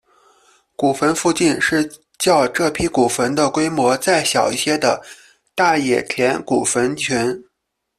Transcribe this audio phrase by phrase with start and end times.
[0.75, 4.99] 古坟附近是较这批古坟的规模再小一些的
[5.53, 7.43] 大野田古坟群。